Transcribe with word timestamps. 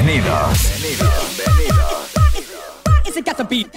Bienvenidos. 0.00 0.70
beat. 3.44 3.68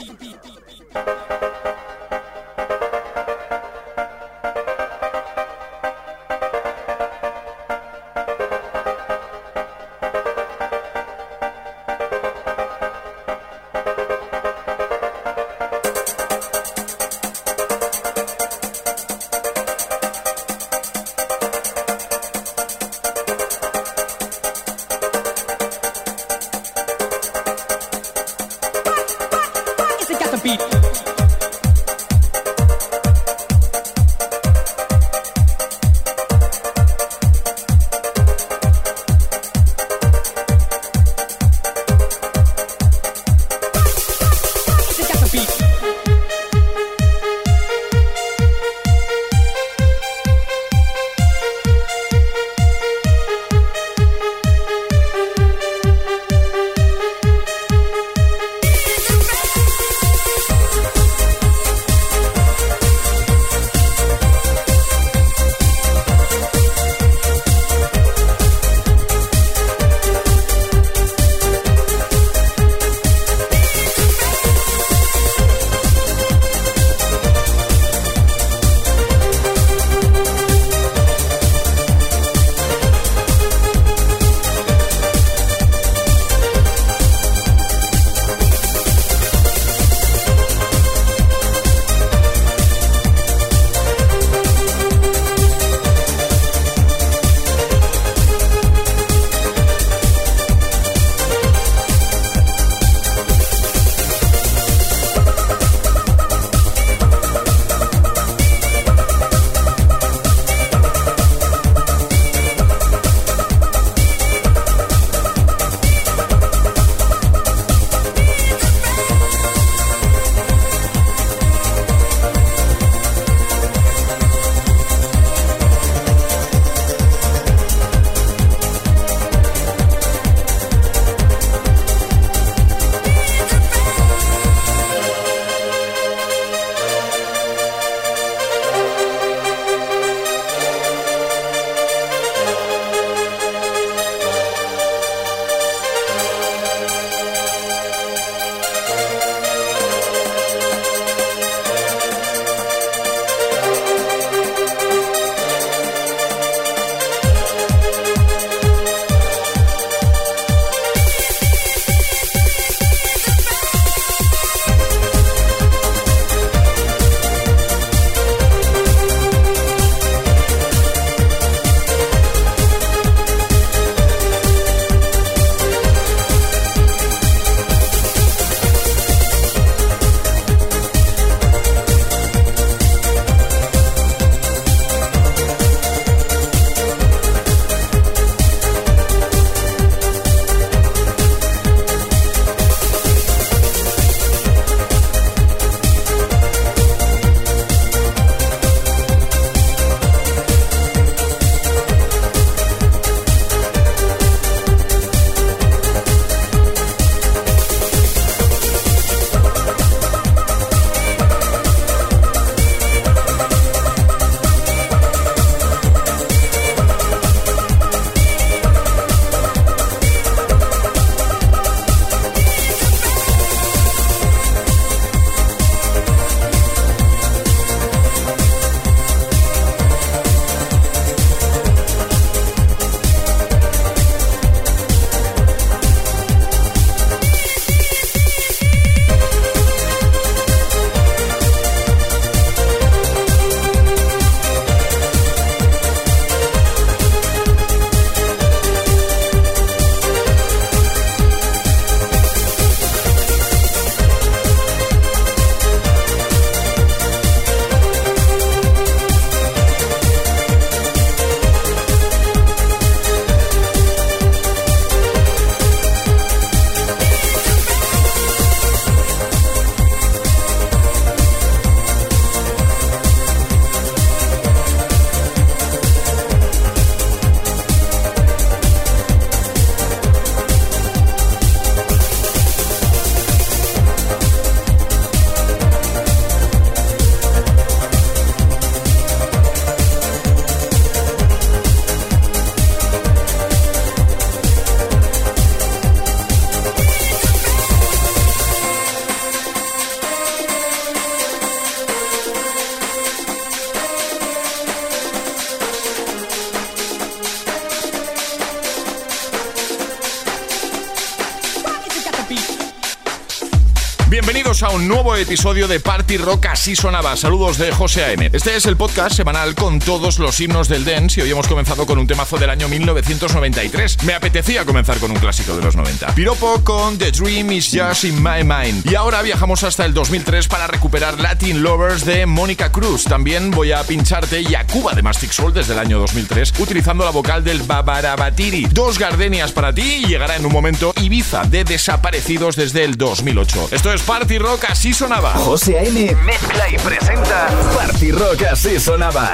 Bienvenidos 314.25 314.63
a 314.63 314.69
un 314.69 314.87
nuevo 314.87 315.17
episodio 315.17 315.67
de 315.67 315.81
Party 315.81 316.15
Rock 316.15 316.45
Así 316.45 316.77
Sonaba. 316.77 317.17
Saludos 317.17 317.57
de 317.57 317.73
José 317.73 318.05
A.M. 318.05 318.29
Este 318.31 318.55
es 318.55 318.65
el 318.67 318.77
podcast 318.77 319.17
semanal 319.17 319.53
con 319.53 319.79
todos 319.79 320.17
los 320.17 320.39
himnos 320.39 320.69
del 320.69 320.85
dance 320.85 321.19
y 321.19 321.23
hoy 321.23 321.31
hemos 321.31 321.45
comenzado 321.45 321.85
con 321.85 321.99
un 321.99 322.07
temazo 322.07 322.37
del 322.37 322.49
año 322.49 322.69
1993. 322.69 324.03
Me 324.03 324.13
apetecía 324.13 324.63
comenzar 324.63 324.97
con 324.99 325.11
un 325.11 325.17
clásico 325.17 325.57
de 325.57 325.61
los 325.61 325.75
90. 325.75 326.15
Piropo 326.15 326.63
con 326.63 326.97
The 326.97 327.11
Dream 327.11 327.51
is 327.51 327.69
Just 327.69 328.05
in 328.05 328.23
My 328.23 328.45
Mind. 328.45 328.89
Y 328.89 328.95
ahora 328.95 329.21
viajamos 329.23 329.61
hasta 329.65 329.83
el 329.83 329.93
2003 329.93 330.47
para 330.47 330.67
recuperar 330.67 331.19
Latin 331.19 331.61
Lovers 331.61 332.05
de 332.05 332.25
Mónica 332.25 332.71
Cruz. 332.71 333.03
También 333.03 333.51
voy 333.51 333.73
a 333.73 333.83
pincharte 333.83 334.41
Yakuba 334.45 334.93
de 334.93 335.01
Mastic 335.01 335.31
Soul 335.31 335.53
desde 335.53 335.73
el 335.73 335.79
año 335.79 335.99
2003 335.99 336.53
utilizando 336.59 337.03
la 337.03 337.11
vocal 337.11 337.43
del 337.43 337.61
Babarabatiri. 337.63 338.67
Dos 338.71 338.97
gardenias 338.99 339.51
para 339.51 339.75
ti 339.75 339.95
y 340.05 340.07
llegará 340.07 340.37
en 340.37 340.45
un 340.45 340.53
momento 340.53 340.93
Ibiza 341.01 341.43
de 341.43 341.65
Desaparecidos 341.65 342.55
desde 342.55 342.85
el 342.85 342.95
2008. 342.95 343.67
Esto 343.71 343.91
es 343.91 344.01
Rock 344.13 344.65
así 344.69 344.93
sonaba. 344.93 345.31
José 345.31 345.79
A.M. 345.79 346.15
mezcla 346.23 346.69
y 346.69 346.77
presenta 346.77 347.47
Party 347.75 348.11
Rock 348.11 348.43
así 348.43 348.79
sonaba. 348.79 349.31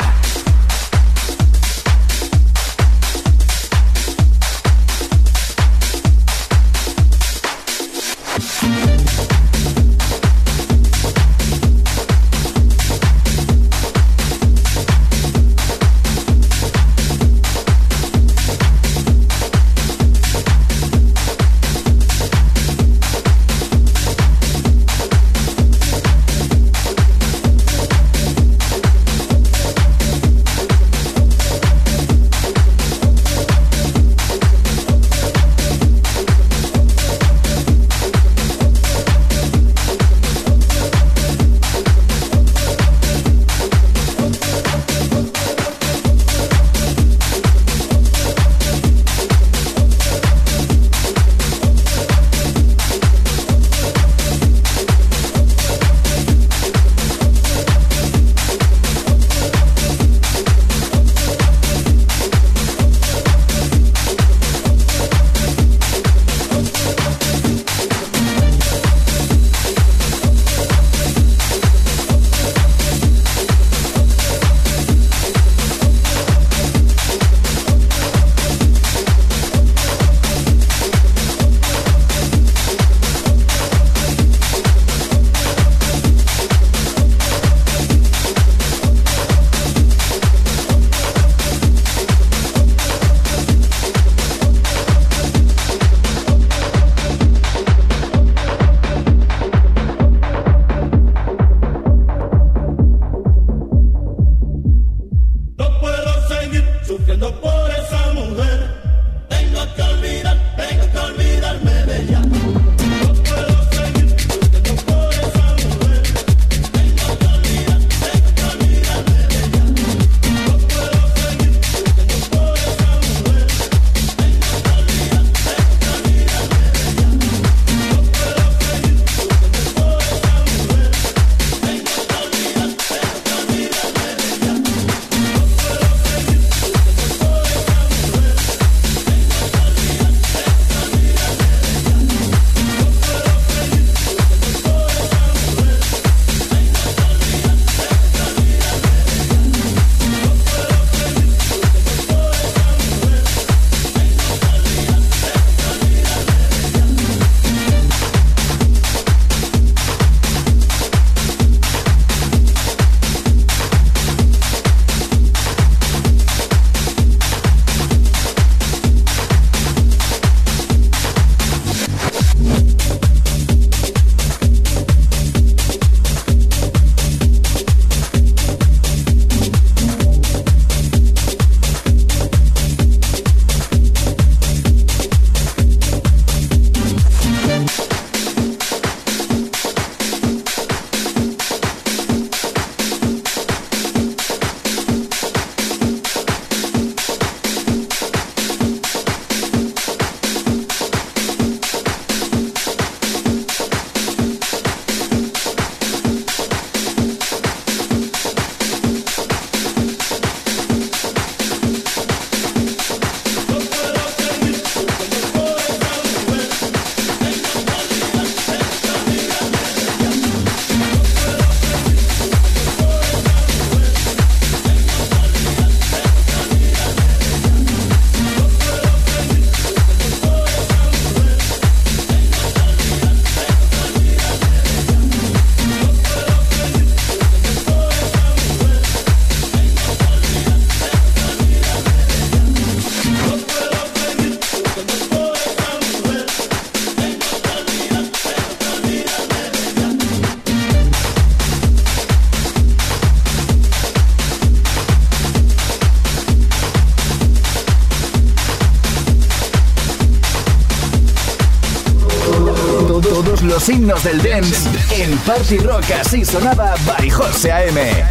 Himnos 263.90 264.04
del 264.04 264.22
dance 264.22 264.70
en 264.92 265.18
Party 265.20 265.58
Rock 265.58 265.86
así 266.00 266.24
sonaba 266.24 266.76
by 266.86 267.10
José 267.10 267.52
A.M. 267.52 268.09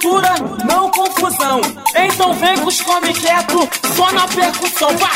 cultura, 0.00 0.34
não 0.64 0.90
confusão. 0.90 1.60
Então 1.94 2.32
vem 2.34 2.56
com 2.58 2.66
os 2.66 2.80
come 2.80 3.12
quieto, 3.12 3.68
só 3.94 4.10
na 4.12 4.26
percussão, 4.26 4.96
vá, 4.96 5.10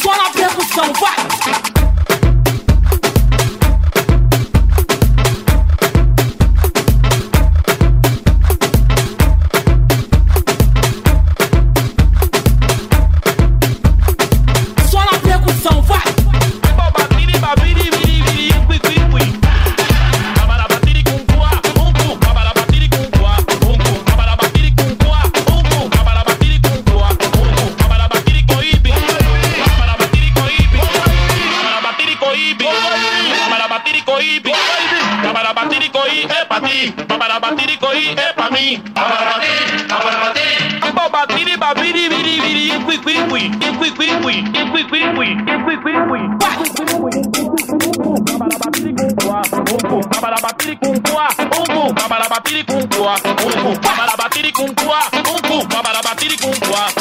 Só 0.00 0.16
na 0.16 0.30
percussão, 0.30 0.92
vá. 1.00 1.71
Babalabatiri 53.82 54.52
com 54.52 54.66
toi, 54.74 54.96
um 55.16 55.40
cu, 55.48 55.66
babalabatiri 55.68 56.36
com 56.36 56.50
toi. 56.50 56.91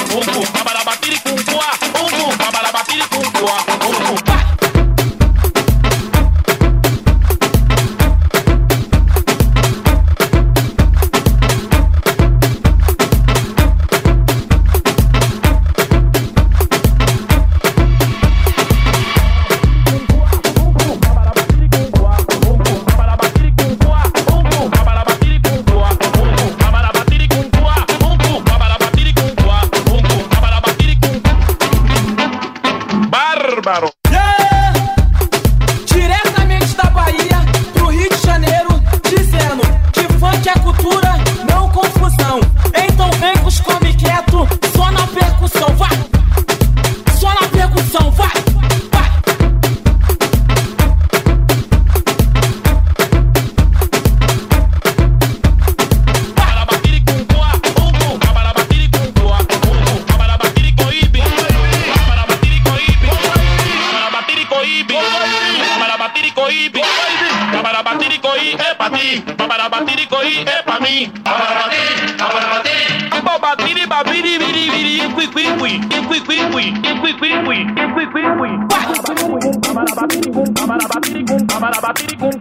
Papi, 81.91 82.15
cum 82.15 82.40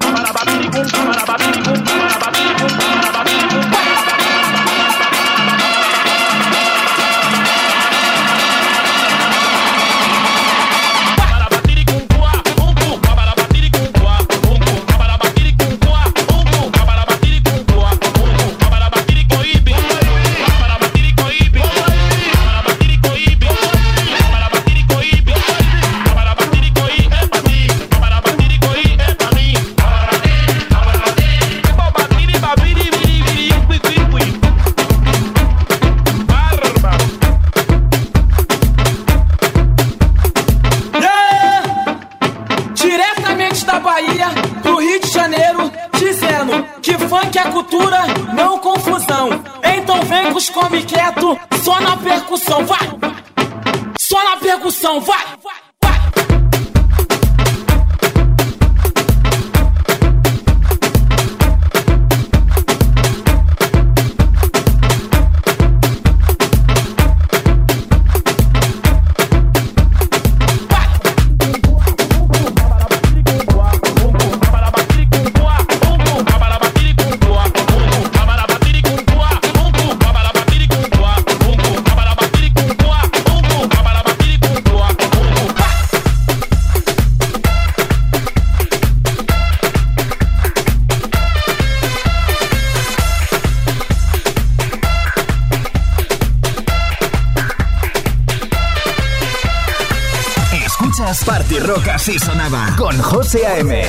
12 103.30 103.70
a.m. 103.70 103.79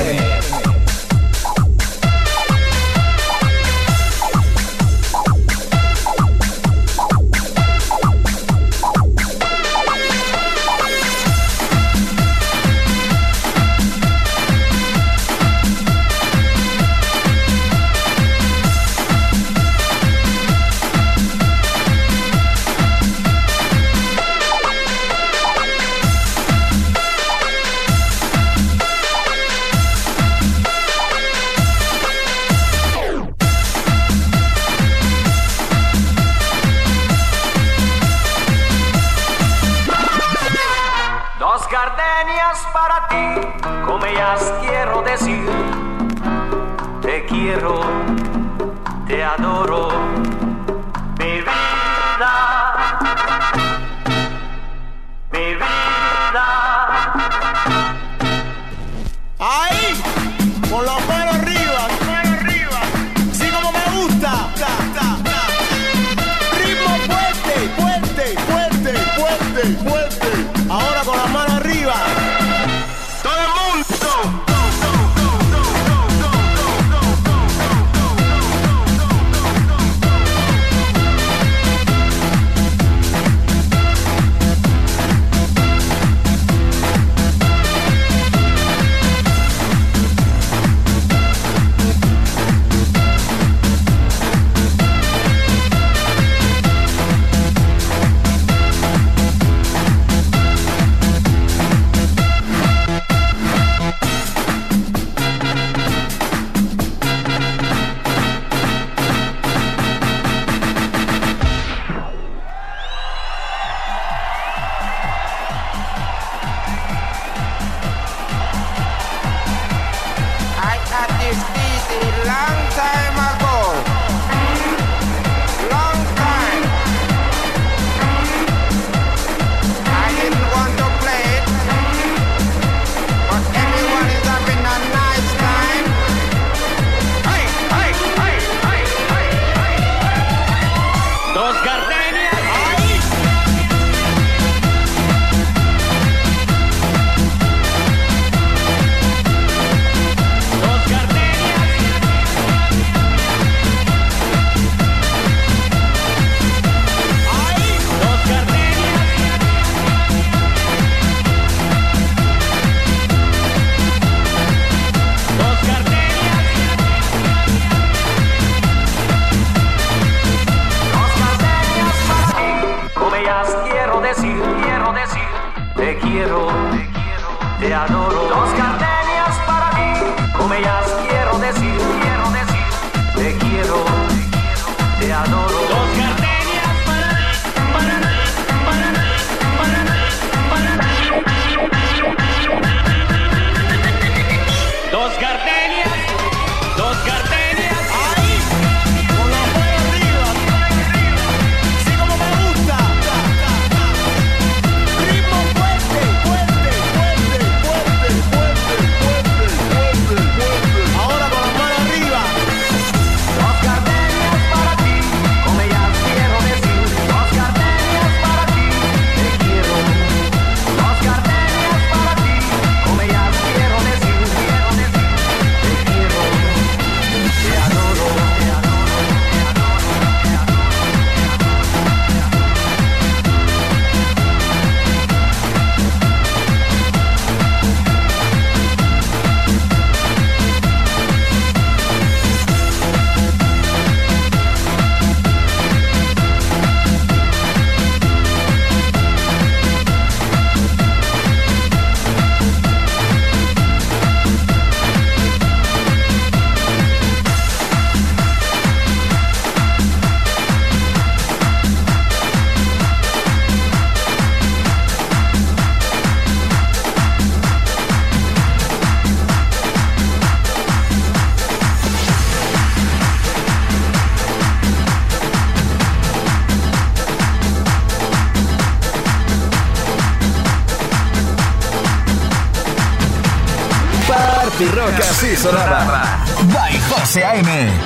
sonaba. 285.42 286.22
By 286.54 286.78
José 286.88 287.22
A.M. 287.24 287.81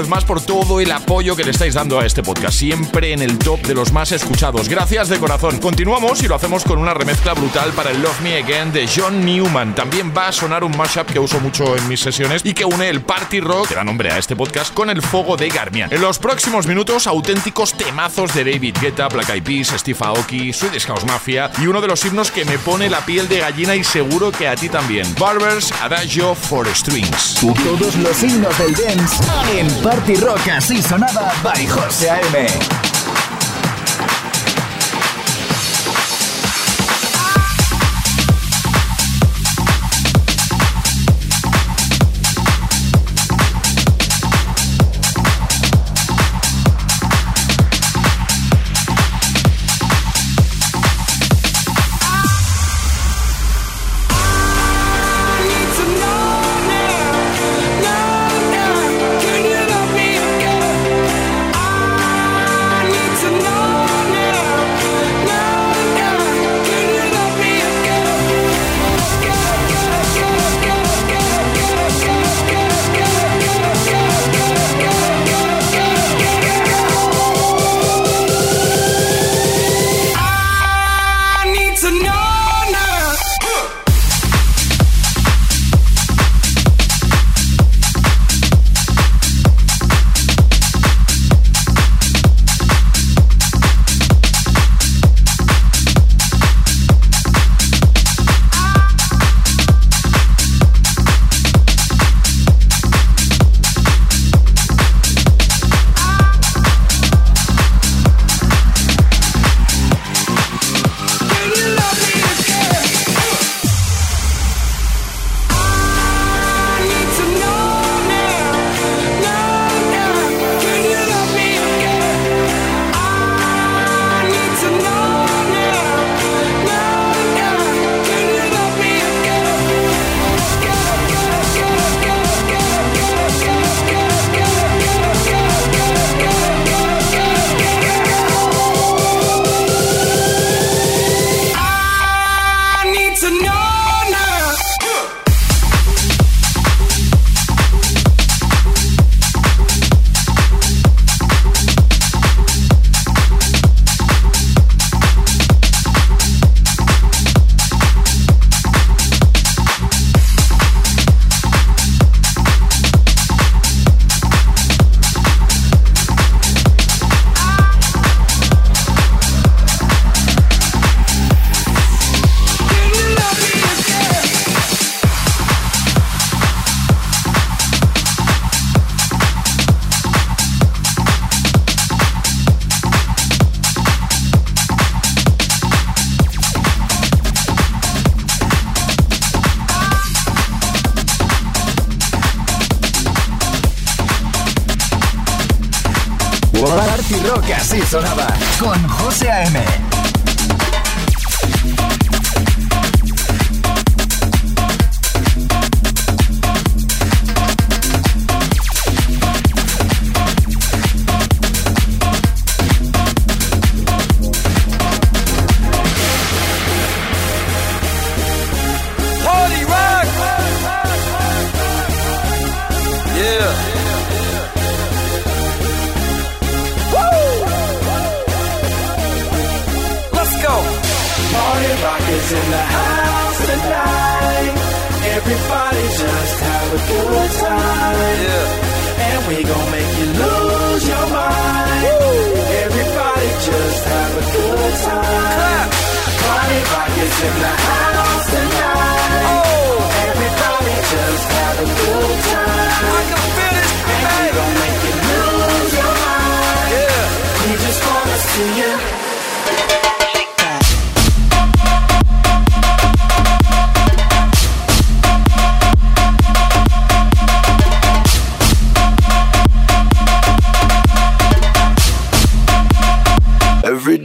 vez 0.00 0.08
más 0.08 0.24
por 0.24 0.40
todo 0.40 0.80
el 0.80 0.90
apoyo 0.92 0.99
que 1.10 1.42
le 1.44 1.50
estáis 1.50 1.74
dando 1.74 1.98
a 1.98 2.06
este 2.06 2.22
podcast, 2.22 2.56
siempre 2.56 3.12
en 3.12 3.20
el 3.20 3.36
top 3.36 3.60
de 3.62 3.74
los 3.74 3.92
más 3.92 4.12
escuchados. 4.12 4.68
Gracias 4.68 5.08
de 5.08 5.18
corazón. 5.18 5.58
Continuamos 5.58 6.22
y 6.22 6.28
lo 6.28 6.36
hacemos 6.36 6.62
con 6.62 6.78
una 6.78 6.94
remezcla 6.94 7.34
brutal 7.34 7.72
para 7.72 7.90
el 7.90 8.00
Love 8.00 8.20
Me 8.22 8.38
Again 8.38 8.72
de 8.72 8.88
John 8.88 9.24
Newman. 9.24 9.74
También 9.74 10.14
va 10.16 10.28
a 10.28 10.32
sonar 10.32 10.62
un 10.62 10.74
mashup 10.76 11.10
que 11.10 11.18
uso 11.18 11.40
mucho 11.40 11.76
en 11.76 11.88
mis 11.88 12.00
sesiones 12.00 12.42
y 12.44 12.54
que 12.54 12.64
une 12.64 12.88
el 12.88 13.02
party 13.02 13.40
rock, 13.40 13.68
que 13.68 13.74
da 13.74 13.82
nombre 13.82 14.12
a 14.12 14.18
este 14.18 14.36
podcast, 14.36 14.72
con 14.72 14.88
el 14.88 15.02
fuego 15.02 15.36
de 15.36 15.48
Garmian. 15.48 15.92
En 15.92 16.00
los 16.00 16.20
próximos 16.20 16.68
minutos, 16.68 17.08
auténticos 17.08 17.74
temazos 17.74 18.32
de 18.32 18.44
David 18.44 18.76
Guetta, 18.80 19.08
Black 19.08 19.30
Eyed 19.30 19.42
Peas, 19.42 19.74
Steve 19.76 19.98
Aoki, 20.00 20.52
Swedish 20.52 20.86
House 20.86 21.04
Mafia 21.04 21.50
y 21.58 21.66
uno 21.66 21.80
de 21.80 21.88
los 21.88 22.04
himnos 22.04 22.30
que 22.30 22.44
me 22.44 22.56
pone 22.56 22.88
la 22.88 23.04
piel 23.04 23.28
de 23.28 23.40
gallina 23.40 23.74
y 23.74 23.82
seguro 23.82 24.30
que 24.30 24.46
a 24.46 24.54
ti 24.54 24.68
también. 24.68 25.12
Barbers 25.18 25.72
Adagio 25.82 26.36
for 26.36 26.68
Strings. 26.72 27.40
Todos 27.40 27.96
los 27.96 28.22
himnos 28.22 28.56
del 28.58 28.74
dance 28.74 29.24
en 29.58 29.68
Party 29.82 30.14
Rock 30.14 30.48
así 30.48 30.80
sonaba 31.00 31.32
by 31.42 31.64
José 31.66 32.10
A.M. 32.10 32.79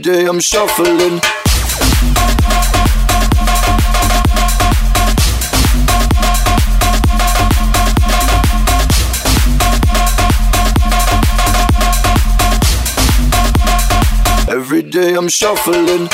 I'm 0.08 0.38
shuffling. 0.38 1.20
Every 14.48 14.82
day 14.82 15.14
I'm 15.14 15.28
shuffling. 15.28 16.08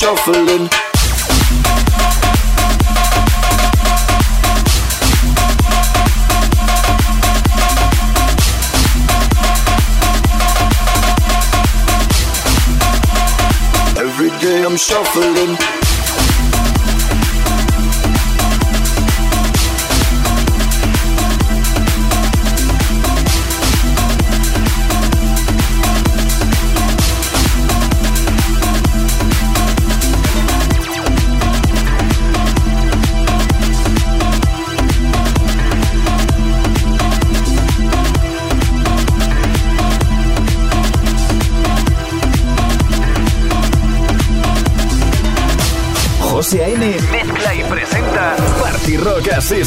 Shuffling. 0.00 0.68
Every 13.98 14.30
day 14.38 14.62
I'm 14.62 14.76
shuffling. 14.76 15.77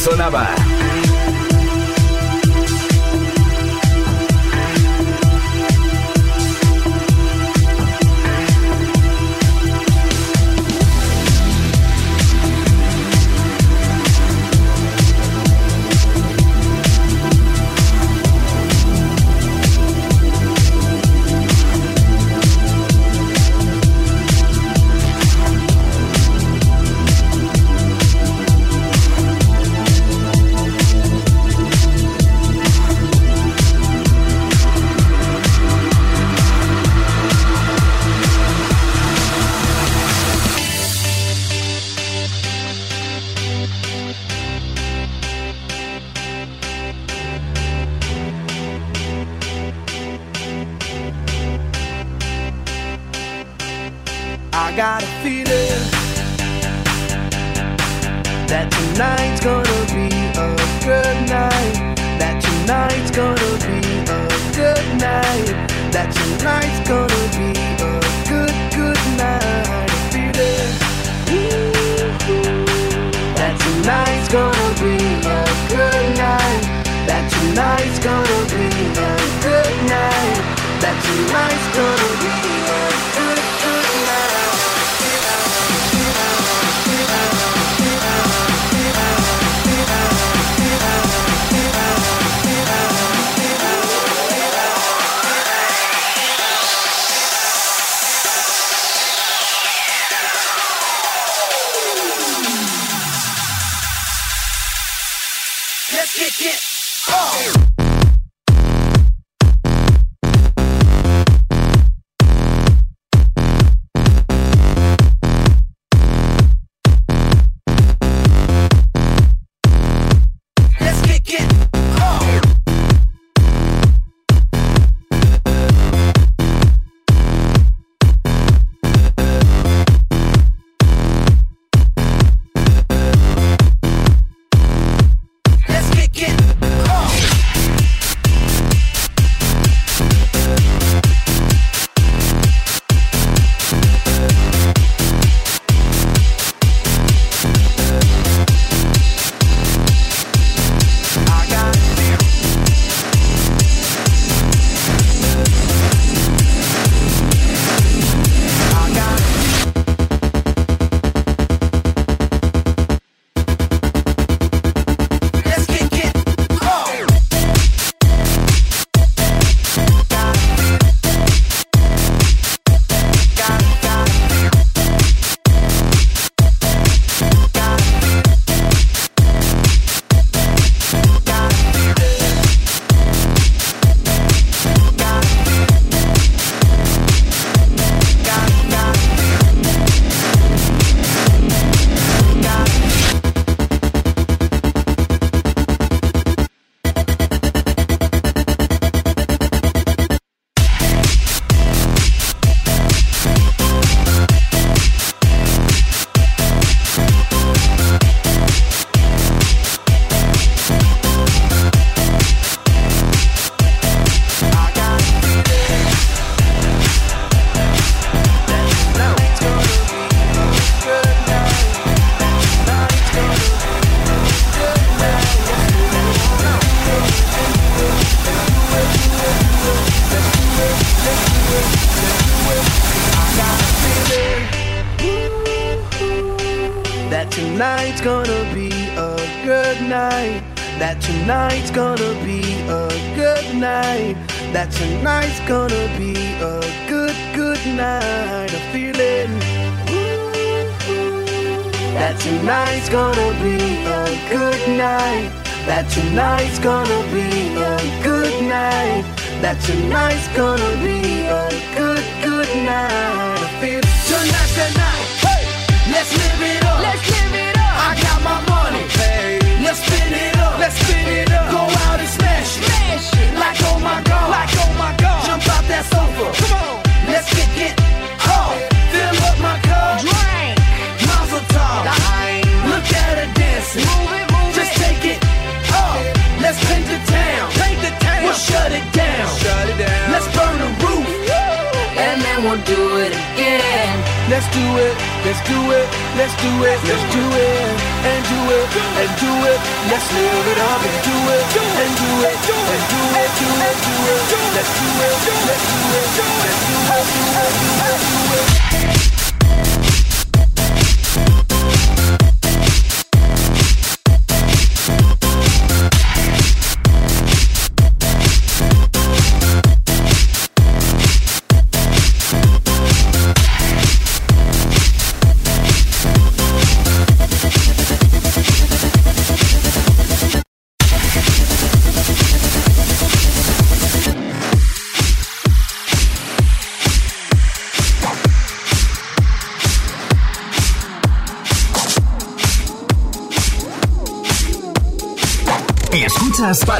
Sonaba. 0.01 0.50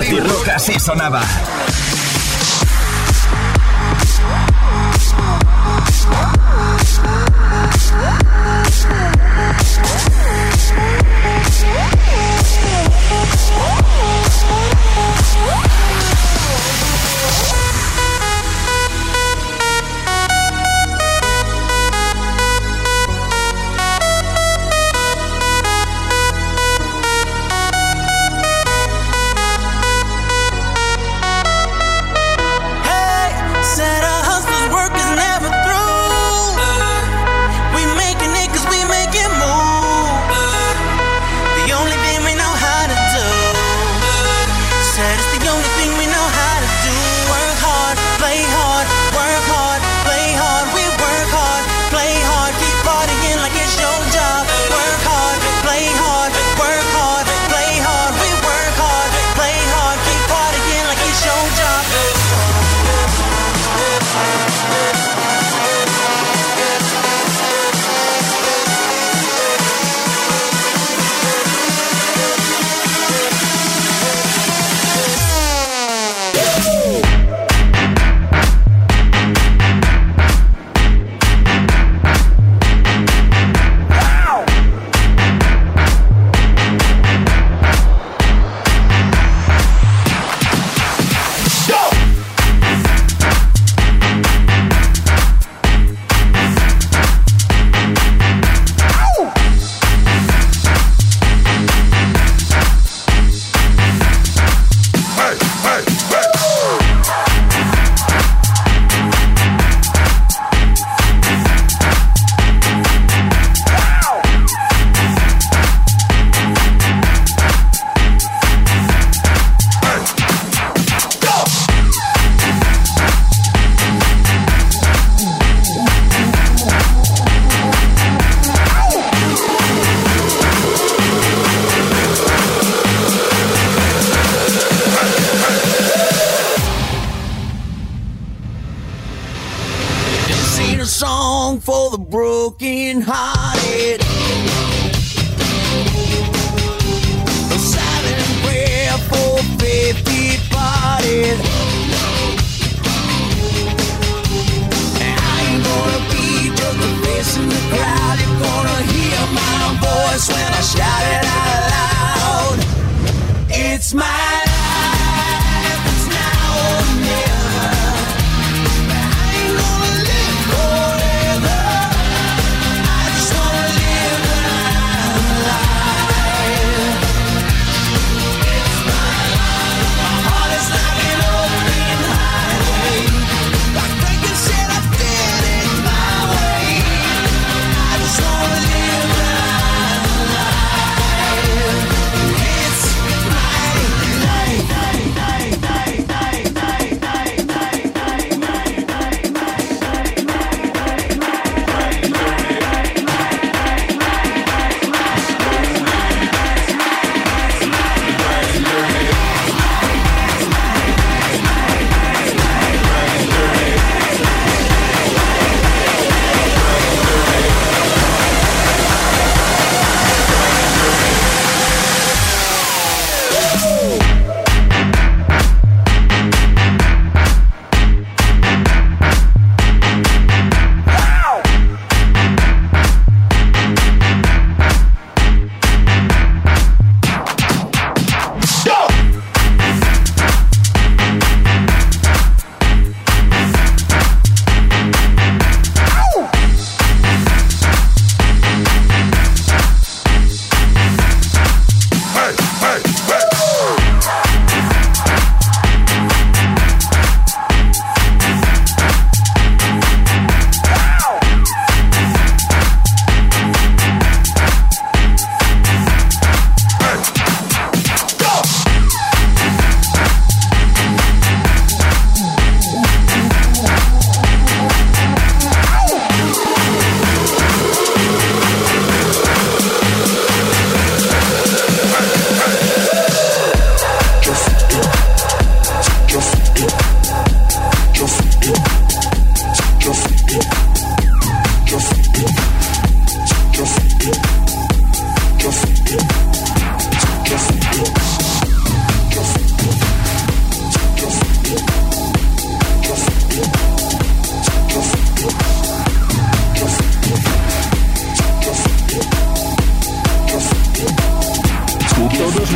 Party 0.01 0.19
Rock 0.19 0.49
así 0.49 0.79
sonaba. 0.79 1.21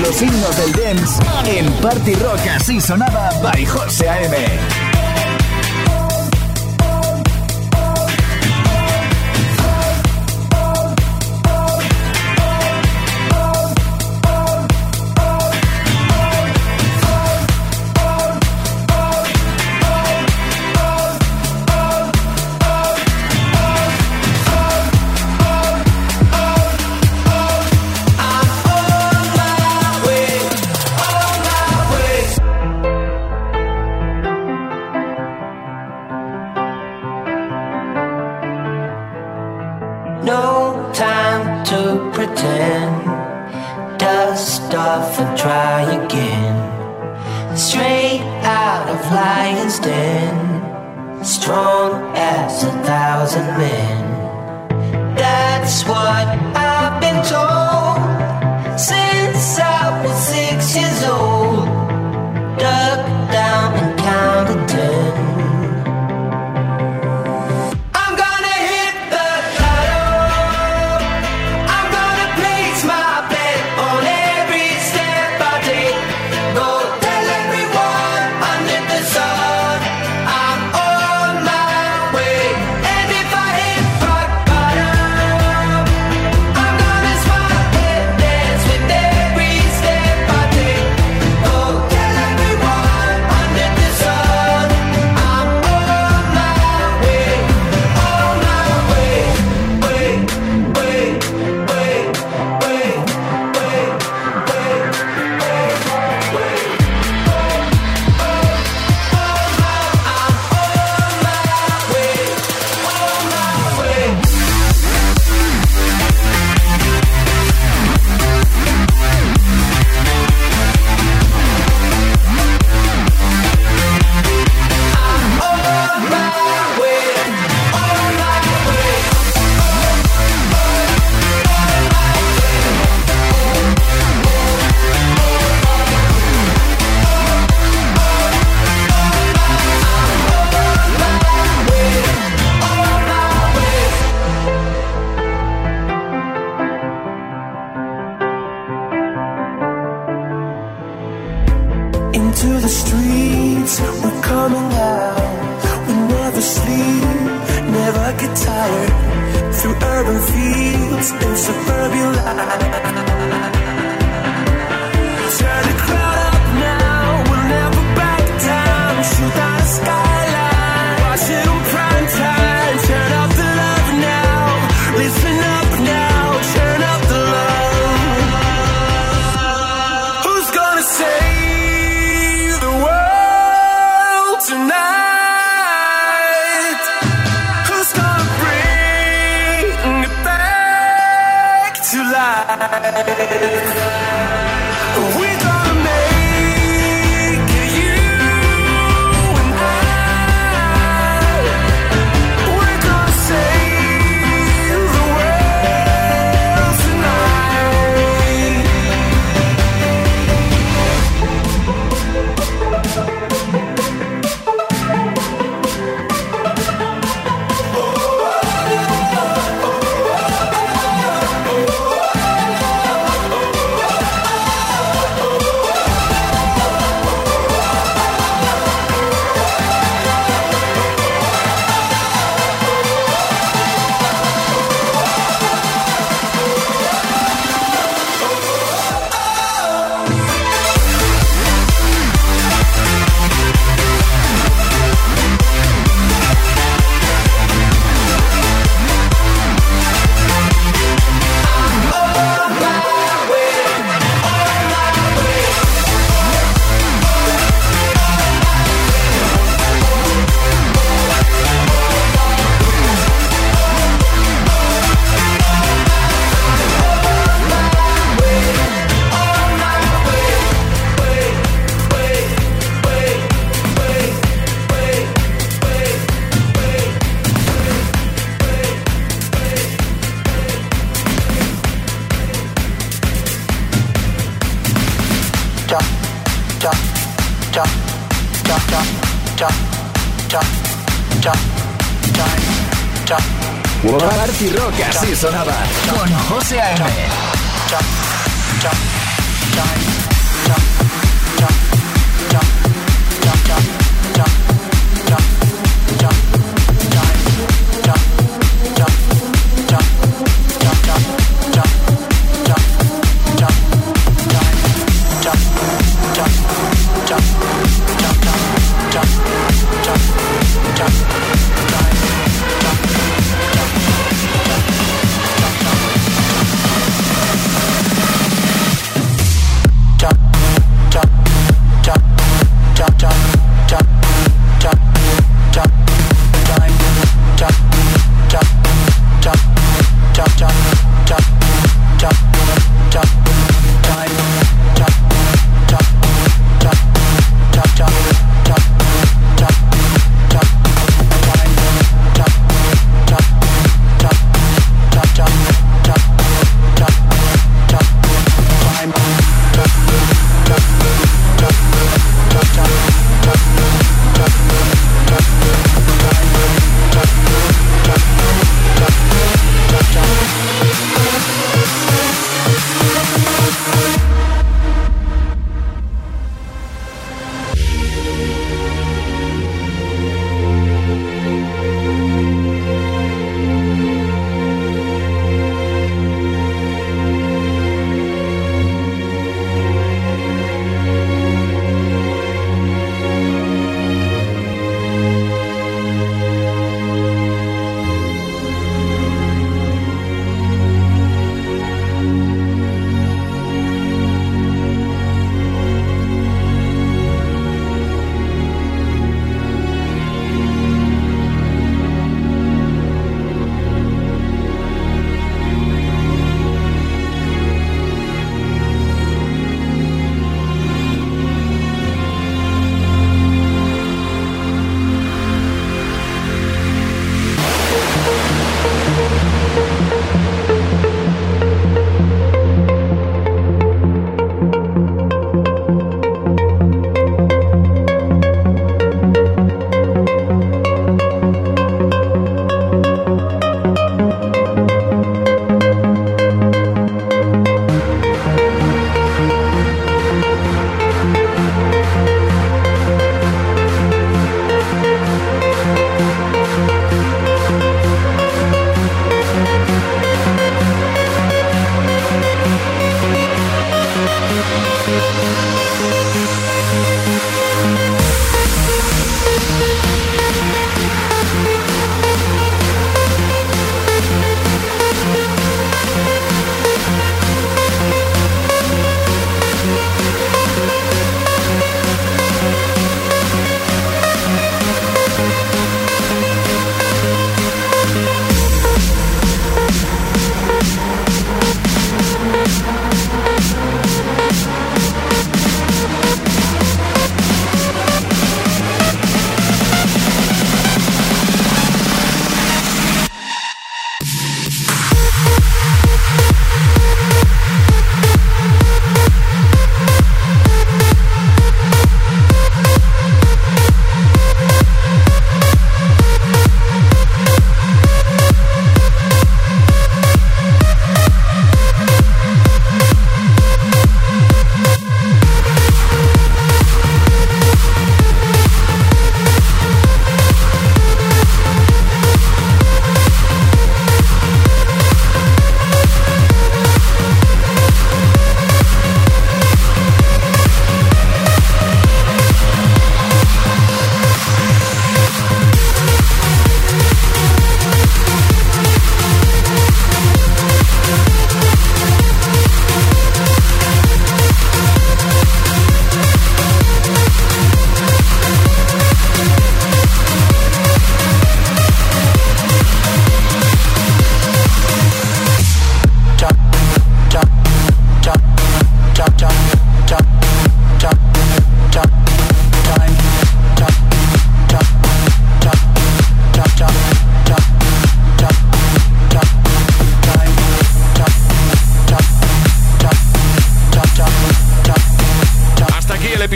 los 0.06 0.22
himnos 0.22 0.58
del 0.58 0.72
dance 0.74 1.20
en 1.45 1.72
Party 1.82 2.14
Rock 2.16 2.39
así 2.56 2.80
sonaba 2.80 3.30
by 3.41 3.66
José 3.66 4.08
AM. 4.08 4.84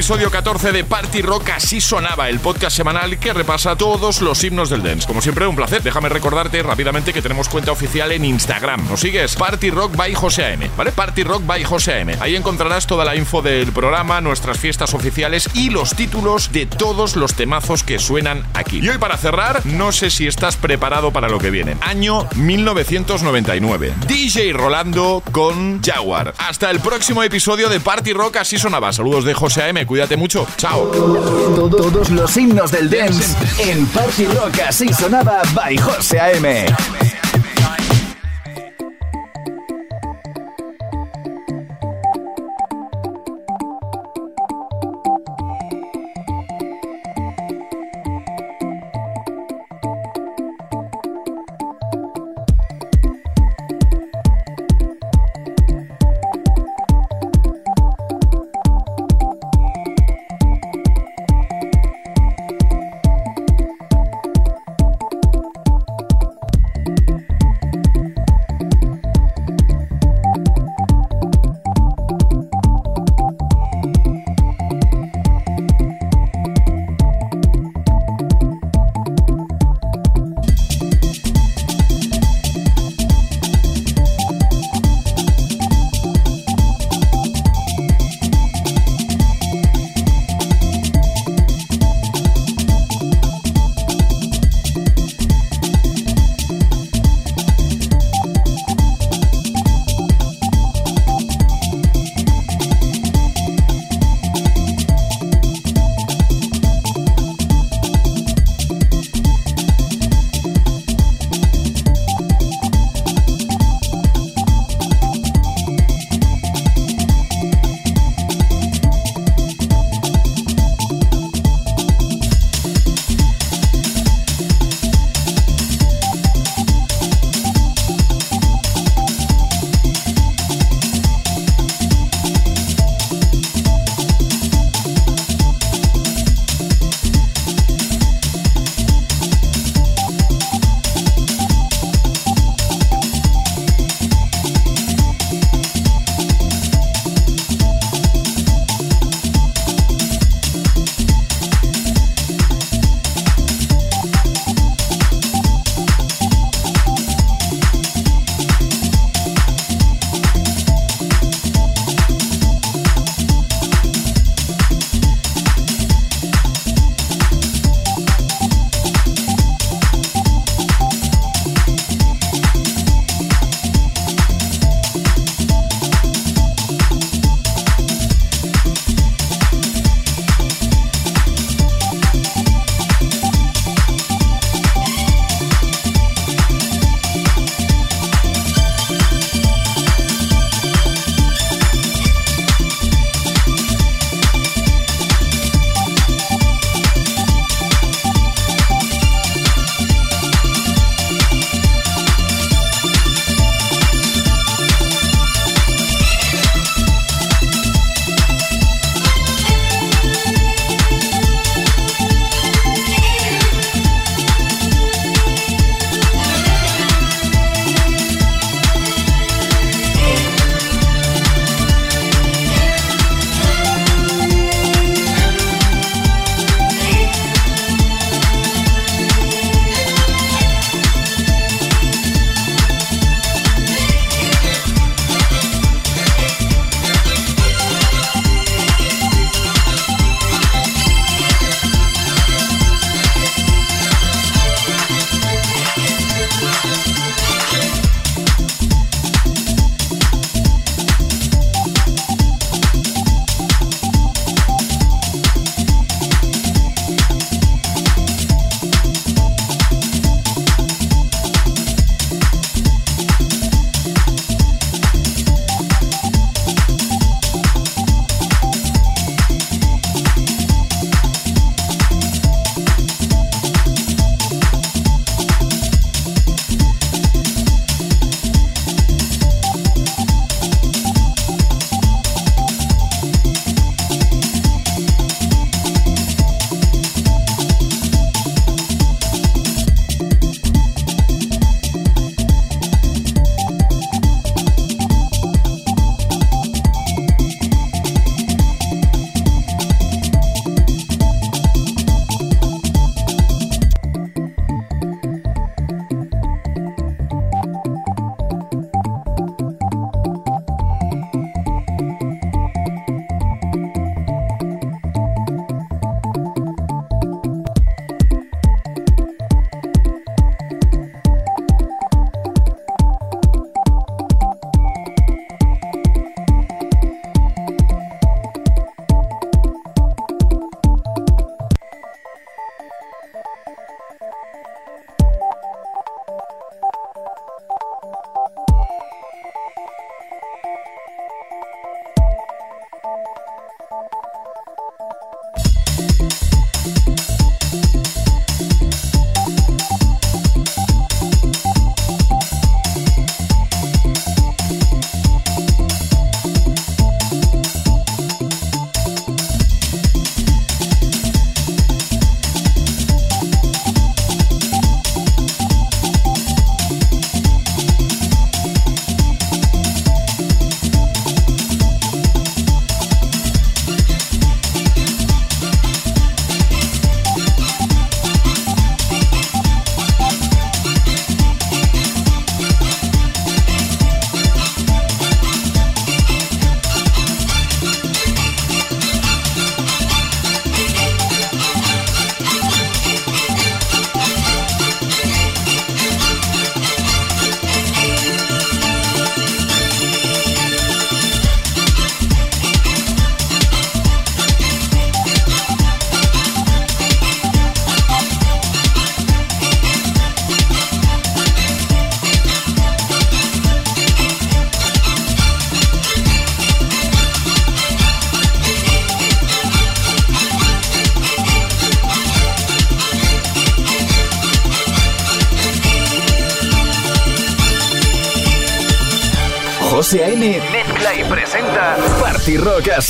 Episodio 0.10 0.32
14 0.32 0.72
de 0.72 0.84
Party 0.84 1.22
Rock 1.22 1.52
Así 1.52 1.80
Sonaba, 1.80 2.30
el 2.30 2.40
podcast 2.40 2.76
semanal 2.76 3.20
que 3.20 3.32
repasa 3.32 3.76
todos 3.76 4.22
los 4.22 4.44
himnos 4.44 4.72
del 4.72 4.82
dance. 4.82 5.06
Como 5.06 5.22
siempre, 5.22 5.46
un 5.46 5.56
placer. 5.56 5.84
Déjame 5.84 6.10
recordarte 6.10 6.64
rápidamente 6.64 7.14
que 7.14 7.22
tenemos 7.22 7.48
cuenta 7.48 7.72
oficial 7.72 8.12
en 8.12 8.26
Instagram. 8.26 8.90
¿Nos 8.90 9.02
sigues? 9.02 9.36
Party 9.36 9.70
Rock 9.70 9.96
by 9.96 10.16
José 10.16 10.54
AM, 10.54 10.62
¿vale? 10.76 10.92
Party 10.94 11.22
Rock 11.24 11.46
by 11.46 11.64
José 11.64 12.02
AM. 12.02 12.18
Ahí 12.22 12.36
encontrarás 12.36 12.88
toda 12.88 13.06
la 13.06 13.16
info 13.16 13.44
del 13.44 13.72
programa, 13.72 14.20
nuestras 14.20 14.58
fiestas 14.58 14.96
oficiales 14.96 15.48
y 15.54 15.70
los 15.70 15.94
títulos 15.94 16.52
de 16.52 16.66
todos 16.66 17.16
los 17.16 17.36
temazos 17.36 17.84
que 17.84 18.00
suenan 18.00 18.44
aquí. 18.56 18.80
Y 18.80 18.90
hoy 18.90 18.98
para 18.98 19.16
cerrar, 19.16 19.64
no 19.68 19.92
sé 19.92 20.10
si 20.10 20.26
estás 20.26 20.58
preparado 20.58 21.12
para 21.12 21.30
lo 21.30 21.38
que 21.38 21.52
viene. 21.52 21.78
Año 21.82 22.28
1999. 22.36 23.94
DJ 24.08 24.54
Rolando 24.54 25.22
con 25.32 25.84
Jaguar. 25.84 26.34
Hasta 26.40 26.72
el 26.72 26.80
próximo 26.80 27.22
episodio 27.22 27.70
de 27.70 27.80
Party 27.80 28.14
Rock 28.14 28.38
Así 28.38 28.58
Sonaba. 28.58 28.92
Saludos 28.92 29.24
de 29.24 29.36
José 29.36 29.70
AM, 29.70 29.86
cuídate 30.00 30.16
mucho. 30.16 30.48
Chao. 30.56 30.86
Todos 30.92 32.10
los 32.10 32.38
himnos 32.38 32.72
del 32.72 32.90
dance 32.90 33.36
en 33.60 33.86
Party 33.88 34.28
Rock 34.28 34.62
Así 34.66 34.94
Sonaba 34.94 35.42
by 35.54 35.76
José 35.76 36.18
AM. 36.22 37.09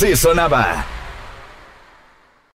Así 0.00 0.16
sonaba. 0.16 0.89